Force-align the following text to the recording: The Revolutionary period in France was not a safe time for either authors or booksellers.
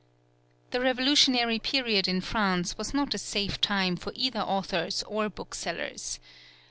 The 0.71 0.81
Revolutionary 0.81 1.59
period 1.59 2.07
in 2.07 2.21
France 2.21 2.75
was 2.75 2.91
not 2.91 3.13
a 3.13 3.19
safe 3.19 3.61
time 3.61 3.95
for 3.95 4.11
either 4.15 4.39
authors 4.39 5.03
or 5.03 5.29
booksellers. 5.29 6.19